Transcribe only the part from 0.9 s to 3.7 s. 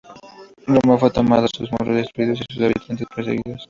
fue tomada, sus muros destruidos y sus habitantes perseguidos.